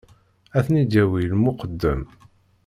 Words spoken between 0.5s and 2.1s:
Ad ten-id-yawi i lmuqeddem.